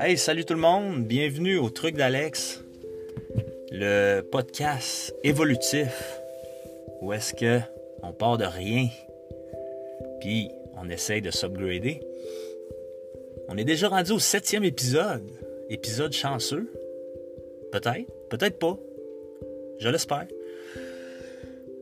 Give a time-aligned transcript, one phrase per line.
[0.00, 2.64] Hey, salut tout le monde, bienvenue au truc d'Alex,
[3.70, 6.20] le podcast évolutif
[7.00, 7.60] où est-ce que
[8.02, 8.88] on part de rien
[10.20, 10.50] puis
[10.82, 12.00] on essaye de s'upgrader.
[13.48, 15.30] On est déjà rendu au septième épisode,
[15.68, 16.72] épisode chanceux,
[17.70, 18.76] peut-être, peut-être pas,
[19.78, 20.26] je l'espère.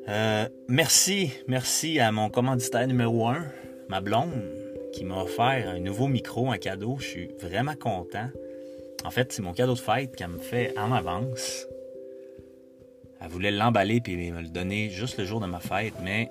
[0.08, 3.44] Euh, merci, merci à mon commanditaire numéro un,
[3.90, 4.42] ma blonde,
[4.92, 6.96] qui m'a offert un nouveau micro, un cadeau.
[6.98, 8.28] Je suis vraiment content.
[9.04, 11.66] En fait, c'est mon cadeau de fête qu'elle me fait en avance.
[13.20, 16.30] Elle voulait l'emballer puis me le donner juste le jour de ma fête, mais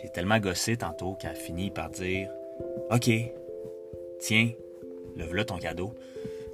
[0.00, 2.30] j'ai tellement gossé tantôt qu'elle a fini par dire
[2.90, 3.10] OK,
[4.20, 4.50] tiens,
[5.16, 5.94] le voilà ton cadeau.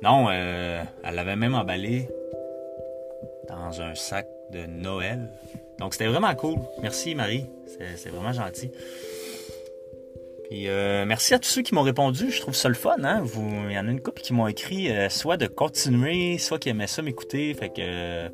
[0.03, 2.09] Non, euh, elle l'avait même emballé
[3.49, 5.29] dans un sac de Noël.
[5.79, 6.59] Donc c'était vraiment cool.
[6.83, 7.47] Merci Marie,
[7.97, 8.71] c'est vraiment gentil.
[10.49, 12.31] Puis euh, merci à tous ceux qui m'ont répondu.
[12.31, 12.97] Je trouve ça le fun.
[13.05, 13.21] Hein?
[13.23, 16.59] Vous, il y en a une couple qui m'ont écrit euh, soit de continuer, soit
[16.59, 17.55] qui aimaient ça m'écouter.
[17.55, 18.29] Fait que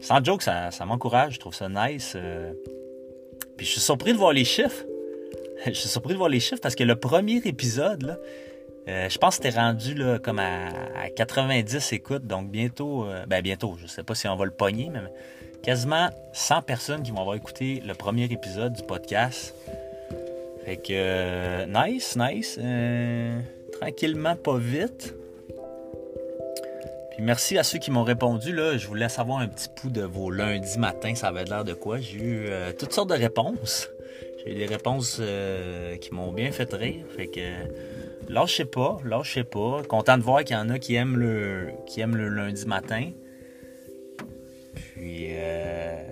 [0.00, 1.34] sans joke, ça, ça m'encourage.
[1.34, 2.16] Je trouve ça nice.
[3.56, 4.84] Puis je suis surpris de voir les chiffres.
[5.66, 8.18] je suis surpris de voir les chiffres parce que le premier épisode, là,
[8.88, 10.70] euh, je pense que c'était rendu là, comme à,
[11.14, 14.88] 90 écoutes, donc bientôt, euh, ben bientôt, je sais pas si on va le pogner,
[14.90, 15.00] mais
[15.62, 19.54] quasiment 100 personnes qui vont avoir écouté le premier épisode du podcast.
[20.64, 22.58] Fait que, euh, nice, nice.
[23.78, 25.14] tranquillement, pas vite.
[27.10, 28.54] Puis merci à ceux qui m'ont répondu.
[28.54, 31.74] Là, je voulais savoir un petit peu de vos lundis matins, ça avait l'air de
[31.74, 31.98] quoi.
[32.00, 33.90] J'ai eu toutes sortes de réponses.
[34.38, 35.20] J'ai eu des réponses
[36.00, 37.04] qui m'ont bien fait rire.
[37.16, 37.40] Fait que
[38.28, 39.82] lâchez pas, lâchez pas.
[39.88, 43.10] Content de voir qu'il y en a qui aiment le, qui aiment le lundi matin.
[44.74, 46.02] Puis, euh,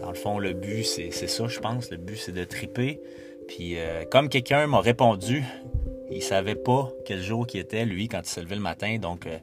[0.00, 1.90] dans le fond, le but, c'est ça, je pense.
[1.90, 3.00] Le but, c'est de triper.
[3.48, 5.44] Puis, euh, comme quelqu'un m'a répondu,
[6.10, 8.98] il savait pas quel jour qui était, lui, quand il s'est levé le matin.
[8.98, 9.38] Donc, euh,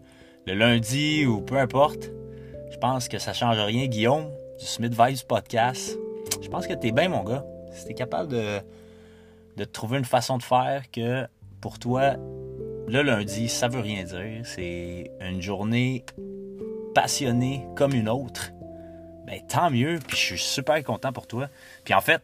[0.47, 2.11] le lundi ou peu importe,
[2.71, 3.87] je pense que ça change rien.
[3.87, 5.97] Guillaume, du Smith Vibes Podcast,
[6.41, 7.45] je pense que t'es bien, mon gars.
[7.71, 8.59] Si t'es capable de,
[9.57, 11.25] de trouver une façon de faire que
[11.61, 12.15] pour toi,
[12.87, 14.45] le lundi, ça veut rien dire.
[14.45, 16.05] C'est une journée
[16.95, 18.51] passionnée comme une autre.
[19.27, 21.49] Ben, tant mieux, puis je suis super content pour toi.
[21.83, 22.21] Puis en fait,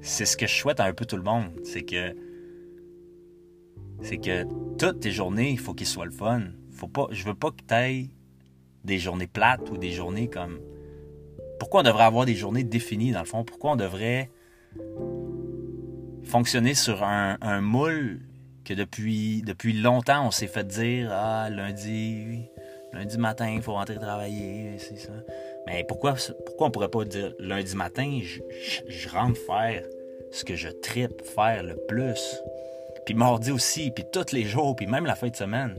[0.00, 1.50] c'est ce que je souhaite à un peu tout le monde.
[1.64, 2.16] C'est que.
[4.00, 4.44] C'est que
[4.78, 6.42] toutes tes journées, il faut qu'ils soient le fun.
[6.72, 8.10] Faut pas, je veux pas que tu aies
[8.84, 10.58] des journées plates ou des journées comme.
[11.58, 13.44] Pourquoi on devrait avoir des journées définies, dans le fond?
[13.44, 14.30] Pourquoi on devrait
[16.32, 18.20] fonctionner sur un, moule
[18.64, 22.48] que depuis, depuis longtemps, on s'est fait dire Ah, lundi,
[22.94, 25.12] lundi matin, il faut rentrer travailler, c'est ça.
[25.66, 26.14] Mais pourquoi,
[26.46, 29.84] pourquoi on pourrait pas dire lundi matin, je, rentre faire
[30.30, 32.40] ce que je tripe faire le plus?
[33.04, 35.76] Puis mardi aussi, puis tous les jours, puis même la fin de semaine.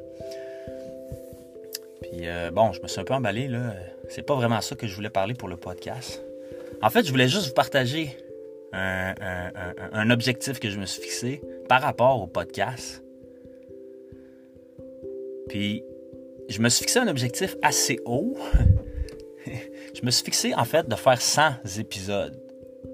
[2.04, 3.74] Puis euh, bon, je me suis un peu emballé, là.
[4.08, 6.22] C'est pas vraiment ça que je voulais parler pour le podcast.
[6.84, 8.16] En fait, je voulais juste vous partager
[8.74, 13.04] un, objectif que je me suis fixé par rapport au podcast.
[15.50, 15.84] Puis,
[16.50, 18.36] je me suis fixé un objectif assez haut.
[19.94, 22.40] je me suis fixé, en fait, de faire 100 épisodes.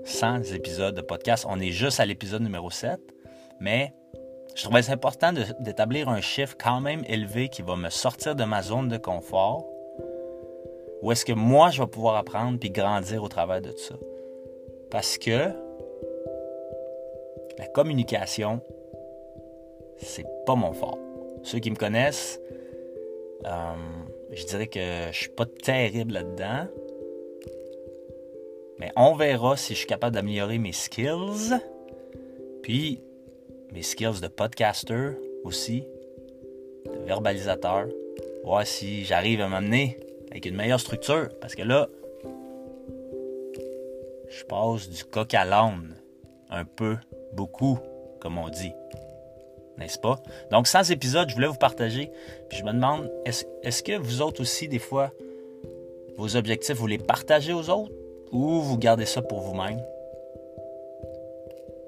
[0.06, 1.45] 100 épisodes de podcast.
[1.47, 3.00] On est juste à l'épisode numéro 7.
[3.59, 3.94] Mais
[4.56, 8.62] je trouvais important d'établir un chiffre quand même élevé qui va me sortir de ma
[8.62, 9.66] zone de confort.
[11.01, 13.95] Où est-ce que moi, je vais pouvoir apprendre puis grandir au travers de tout ça.
[14.91, 15.51] Parce que
[17.59, 18.62] la communication,
[19.97, 20.97] c'est pas mon fort.
[21.44, 22.40] Ceux qui me connaissent,
[23.46, 23.74] euh,
[24.31, 24.80] je dirais que
[25.12, 26.68] je suis pas terrible là-dedans.
[28.80, 31.59] Mais on verra si je suis capable d'améliorer mes skills.
[32.64, 33.02] Puis
[33.74, 35.12] mes skills de podcaster
[35.44, 35.84] aussi,
[36.86, 37.88] de verbalisateur.
[38.46, 40.00] Voir si j'arrive à m'amener
[40.31, 41.28] avec une meilleure structure.
[41.42, 41.90] Parce que là,
[44.30, 46.00] je passe du coq à l'âne
[46.50, 46.98] un peu
[47.34, 47.80] beaucoup,
[48.19, 48.74] comme on dit.
[49.78, 50.19] N'est-ce pas?
[50.51, 52.12] Donc, sans épisode, je voulais vous partager.
[52.50, 55.12] Puis je me demande, est-ce que vous autres aussi, des fois,
[56.18, 57.94] vos objectifs, vous les partagez aux autres
[58.31, 59.81] ou vous gardez ça pour vous-même?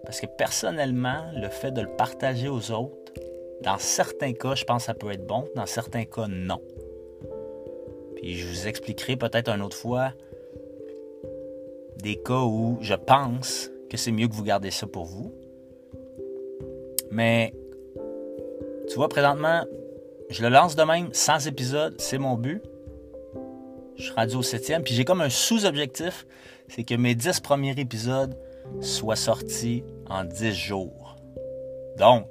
[0.05, 3.13] Parce que personnellement, le fait de le partager aux autres,
[3.61, 6.61] dans certains cas, je pense que ça peut être bon, dans certains cas, non.
[8.15, 10.13] Puis je vous expliquerai peut-être une autre fois
[11.97, 15.33] des cas où je pense que c'est mieux que vous gardez ça pour vous.
[17.11, 17.53] Mais
[18.87, 19.65] tu vois, présentement,
[20.29, 22.63] je le lance de même, sans épisode, c'est mon but.
[23.97, 26.25] Je suis rendu au septième, puis j'ai comme un sous-objectif,
[26.69, 28.37] c'est que mes 10 premiers épisodes
[28.79, 31.17] soient sortis en 10 jours.
[31.97, 32.27] Donc,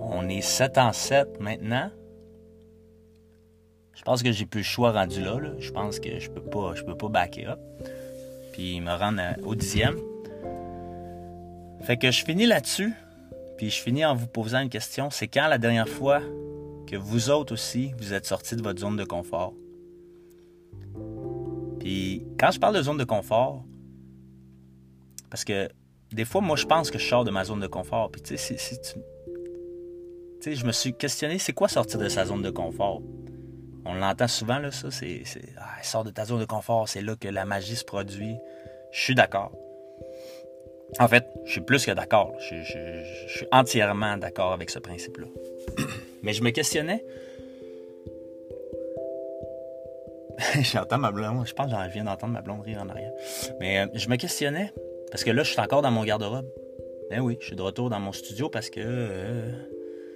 [0.00, 1.90] on est 7 en 7 maintenant.
[3.92, 5.38] Je pense que j'ai plus le choix rendu là.
[5.58, 7.60] Je pense que je peux pas, je peux pas backer up.
[8.54, 9.96] Puis me rendre au dixième.
[11.82, 12.92] Fait que je finis là-dessus.
[13.56, 15.10] Puis je finis en vous posant une question.
[15.10, 16.20] C'est quand la dernière fois
[16.86, 19.54] que vous autres aussi, vous êtes sortis de votre zone de confort?
[21.80, 23.64] Puis quand je parle de zone de confort,
[25.30, 25.68] parce que
[26.12, 28.12] des fois, moi, je pense que je sors de ma zone de confort.
[28.12, 29.00] Puis tu sais, si, tu...
[30.38, 33.02] sais, je me suis questionné, c'est quoi sortir de sa zone de confort?
[33.86, 34.90] On l'entend souvent, là, ça.
[34.90, 35.22] C'est,
[35.58, 38.36] ah, sors de ta zone de confort, c'est là que la magie se produit.
[38.92, 39.52] Je suis d'accord.
[41.00, 42.32] En fait, je suis plus que d'accord.
[42.38, 42.62] Je,
[43.28, 45.26] suis entièrement d'accord avec ce principe-là.
[46.22, 47.04] Mais je me questionnais
[50.60, 51.46] J'entends ma blonde.
[51.46, 53.12] Je pense que je viens d'entendre ma blonde rire en arrière.
[53.60, 54.72] Mais euh, je me questionnais,
[55.10, 56.48] parce que là, je suis encore dans mon garde-robe.
[57.10, 59.52] Ben oui, je suis de retour dans mon studio parce que euh,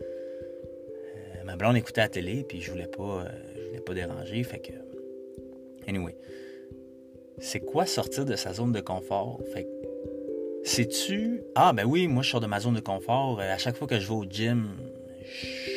[0.02, 3.26] euh, ma blonde écoutait la télé, puis je voulais pas,
[3.88, 4.42] pas déranger.
[4.42, 4.72] Fait que.
[5.88, 6.16] Anyway.
[7.40, 9.40] C'est quoi sortir de sa zone de confort?
[9.52, 9.68] Fait que.
[10.64, 11.42] Sais-tu.
[11.54, 13.40] Ah, ben oui, moi, je sors de ma zone de confort.
[13.40, 14.76] À chaque fois que je vais au gym,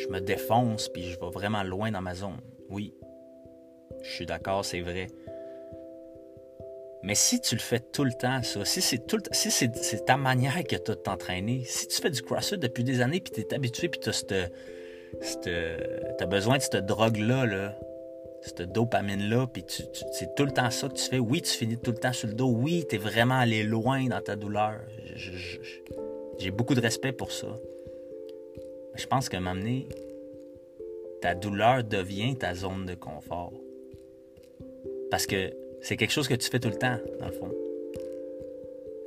[0.02, 2.40] je me défonce, puis je vais vraiment loin dans ma zone.
[2.68, 2.94] Oui,
[4.02, 5.08] je suis d'accord, c'est vrai.
[7.02, 10.16] Mais si tu le fais tout le temps, ça, si c'est tout si c'est, ta
[10.16, 13.32] manière que tu as de t'entraîner, si tu fais du CrossFit depuis des années, puis
[13.32, 14.48] tu es habitué, puis tu as,
[16.26, 17.76] besoin de cette drogue-là, là,
[18.42, 21.18] cette dopamine-là, puis c'est tout le temps ça que tu fais.
[21.18, 22.50] Oui, tu finis tout le temps sur le dos.
[22.50, 24.80] Oui, tu es vraiment allé loin dans ta douleur.
[26.38, 27.46] j'ai beaucoup de respect pour ça.
[28.92, 29.88] Mais je pense qu'à m'amener,
[31.20, 33.52] ta douleur devient ta zone de confort.
[35.10, 37.50] Parce que c'est quelque chose que tu fais tout le temps, dans le fond.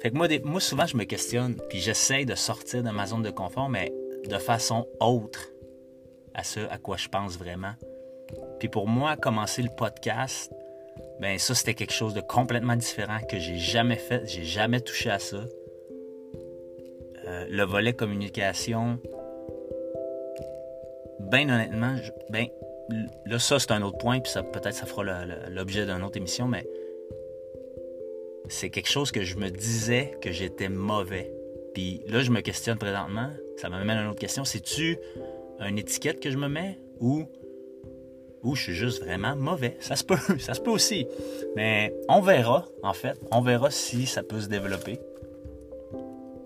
[0.01, 3.23] Fait que moi, moi souvent, je me questionne, puis j'essaie de sortir de ma zone
[3.23, 3.91] de confort, mais
[4.25, 5.51] de façon autre
[6.33, 7.73] à ce à quoi je pense vraiment.
[8.59, 10.51] Puis pour moi, commencer le podcast,
[11.19, 15.09] ben ça, c'était quelque chose de complètement différent que j'ai jamais fait, j'ai jamais touché
[15.09, 15.43] à ça.
[17.27, 18.99] Euh, le volet communication,
[21.19, 21.95] ben honnêtement,
[22.29, 22.47] ben
[23.25, 25.03] là, ça, c'est un autre point, puis ça, peut-être ça fera
[25.49, 26.67] l'objet d'une autre émission, mais
[28.47, 31.31] c'est quelque chose que je me disais que j'étais mauvais.
[31.73, 34.45] Puis là, je me questionne présentement, ça m'amène à une autre question.
[34.45, 34.97] C'est-tu
[35.59, 37.25] une étiquette que je me mets ou,
[38.45, 39.75] ou je suis juste vraiment mauvais?
[39.79, 41.07] Ça se peut, ça se peut aussi.
[41.55, 43.19] Mais on verra, en fait.
[43.31, 44.99] On verra si ça peut se développer.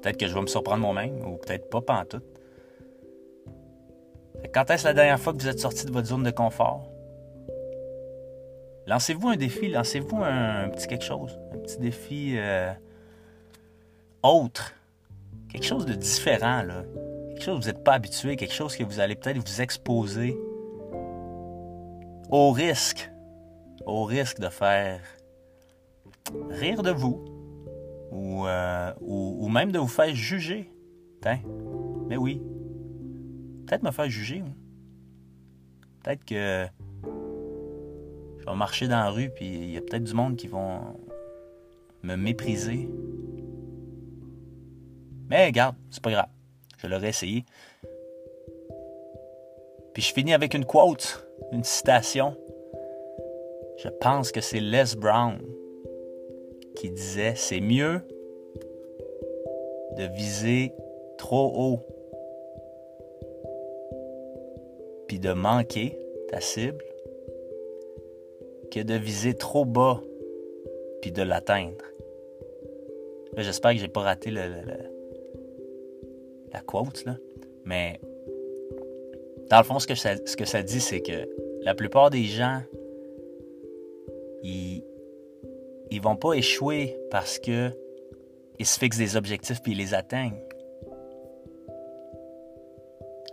[0.01, 2.23] Peut-être que je vais me surprendre moi-même, ou peut-être pas pantoute.
[4.53, 6.89] Quand est-ce la dernière fois que vous êtes sorti de votre zone de confort?
[8.87, 12.71] Lancez-vous un défi, lancez-vous un, petit quelque chose, un petit défi euh,
[14.23, 14.73] autre,
[15.51, 16.83] quelque chose de différent, là.
[17.29, 20.35] quelque chose que vous n'êtes pas habitué, quelque chose que vous allez peut-être vous exposer
[22.29, 23.11] au risque,
[23.85, 25.01] au risque de faire
[26.49, 27.25] rire de vous
[28.11, 30.71] ou, euh, ou, même de vous faire juger.
[32.07, 32.41] mais oui,
[33.65, 34.43] peut-être me faire juger.
[36.03, 36.67] Peut-être que
[38.37, 40.79] je vais marcher dans la rue, puis il y a peut-être du monde qui vont
[42.03, 42.89] me mépriser.
[45.29, 46.29] Mais regarde, c'est pas grave.
[46.77, 47.45] Je l'aurais essayé.
[49.93, 52.35] Puis je finis avec une quote, une citation.
[53.77, 55.39] Je pense que c'est Les Brown
[56.75, 58.01] qui disait C'est mieux
[59.97, 60.73] de viser
[61.17, 61.79] trop haut
[65.07, 66.83] puis de manquer ta cible
[68.71, 70.01] que de viser trop bas
[71.01, 71.83] puis de l'atteindre.
[73.37, 74.41] J'espère que j'ai pas raté le,
[76.53, 77.17] la quote, là.
[77.65, 77.99] mais
[79.49, 81.27] dans le fond, ce que ça, dit, c'est que
[81.63, 82.61] la plupart des gens,
[84.43, 84.83] ils,
[85.91, 87.71] ils vont pas échouer parce que
[88.59, 90.41] ils se fixent des objectifs puis ils les atteignent.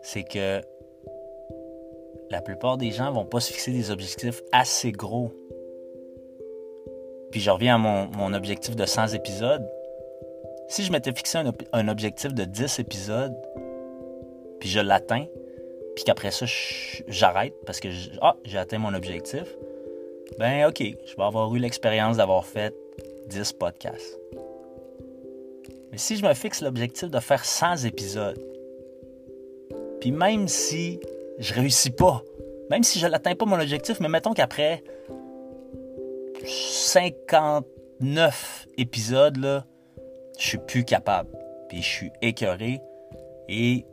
[0.03, 0.61] C'est que
[2.31, 5.33] la plupart des gens vont pas se fixer des objectifs assez gros.
[7.31, 9.69] Puis je reviens à mon, objectif de 100 épisodes.
[10.69, 11.39] Si je m'étais fixé
[11.73, 13.35] un, objectif de 10 épisodes,
[14.59, 15.27] puis je l'atteins,
[15.97, 16.47] puis qu'après ça,
[17.09, 17.89] j'arrête parce que
[18.21, 19.43] ah, j'ai atteint mon objectif,
[20.39, 22.75] ben ok, je vais avoir eu l'expérience d'avoir fait
[23.29, 24.21] 10 podcasts.
[25.91, 28.41] Mais si je me fixe l'objectif de faire 100 épisodes,
[30.01, 31.01] puis même si
[31.39, 32.23] je réussis pas.
[32.71, 34.83] Même si je n'atteins pas mon objectif, mais mettons qu'après
[36.45, 39.67] 59 épisodes, là,
[40.39, 41.31] je suis plus capable.
[41.69, 42.81] Puis je suis écœuré.
[43.49, 43.87] Et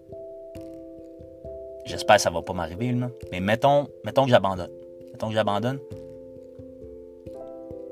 [1.85, 2.95] j'espère que ça va pas m'arriver.
[3.31, 4.71] Mais mettons, mettons que j'abandonne.
[5.11, 5.79] Mettons que j'abandonne.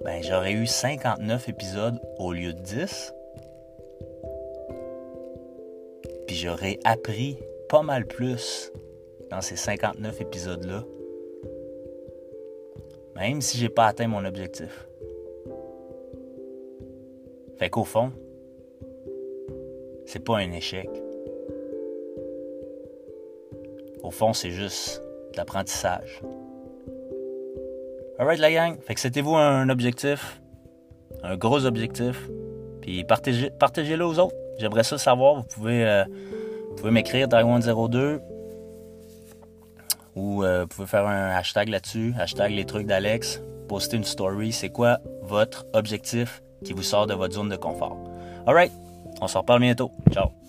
[0.04, 3.14] Ben, j'aurais eu 59 épisodes au lieu de 10.
[6.26, 7.38] Puis j'aurais appris
[7.70, 8.72] pas mal plus
[9.30, 10.84] dans ces 59 épisodes-là.
[13.16, 14.88] Même si j'ai pas atteint mon objectif.
[17.60, 18.12] Fait qu'au fond,
[20.06, 20.90] c'est pas un échec.
[24.04, 26.22] Au fond, c'est juste de l'apprentissage.
[28.20, 30.42] Alright la gang, fait que c'était-vous un objectif,
[31.24, 32.30] un gros objectif,
[32.82, 34.36] puis partagez, partagez-le aux autres.
[34.60, 36.04] J'aimerais ça savoir, vous pouvez, euh,
[36.78, 38.20] pouvez m'écrire Taiwan02
[40.16, 44.52] ou euh, vous pouvez faire un hashtag là-dessus, hashtag les trucs d'Alex, poster une story,
[44.52, 47.98] c'est quoi votre objectif qui vous sort de votre zone de confort?
[48.46, 48.72] Alright,
[49.22, 49.92] on se reparle bientôt.
[50.12, 50.41] Ciao.